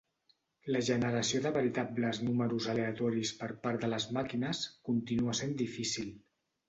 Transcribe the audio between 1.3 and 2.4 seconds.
de veritables